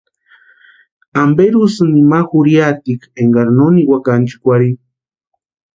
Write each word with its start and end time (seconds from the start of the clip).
¿Amperi 1.23 1.55
úsïni 1.65 1.97
imani 2.03 2.27
jurhiatikwan 2.31 3.15
énkari 3.21 3.51
no 3.55 3.65
niwaka 3.73 4.09
ánchikwarhini? 4.15 4.81